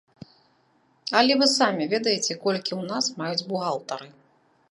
Але 1.19 1.33
вы 1.41 1.45
самі 1.51 1.83
ведаеце, 1.93 2.33
колькі 2.47 2.71
ў 2.79 2.81
нас 2.95 3.05
маюць 3.21 3.47
бухгалтары. 3.51 4.07